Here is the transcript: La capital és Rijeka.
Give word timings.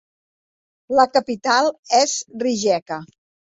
La 1.01 1.05
capital 1.17 1.71
és 2.01 2.19
Rijeka. 2.47 3.01